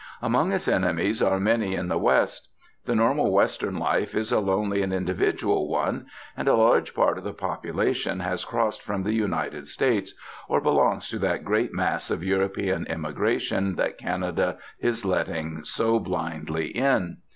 Among 0.19 0.51
its 0.51 0.67
enemies 0.67 1.21
are 1.21 1.39
many 1.39 1.75
in 1.75 1.87
the 1.87 1.99
West. 1.99 2.47
The 2.85 2.95
normal 2.95 3.31
Western 3.31 3.77
life 3.77 4.15
is 4.15 4.31
a 4.31 4.39
lonely 4.39 4.81
and 4.81 4.91
individual 4.91 5.67
one; 5.67 6.07
and 6.35 6.47
a 6.47 6.55
large 6.55 6.95
part 6.95 7.19
of 7.19 7.23
the 7.23 7.35
population 7.35 8.19
has 8.21 8.43
crossed 8.43 8.81
from 8.81 9.03
the 9.03 9.13
United 9.13 9.67
States, 9.67 10.15
or 10.49 10.59
belongs 10.59 11.07
to 11.09 11.19
that 11.19 11.45
great 11.45 11.71
mass 11.71 12.09
of 12.09 12.23
European 12.23 12.87
immigration 12.87 13.75
that 13.75 13.99
Canada 13.99 14.57
is 14.79 15.05
letting 15.05 15.63
so 15.65 15.99
blindly 15.99 16.69
in. 16.71 17.17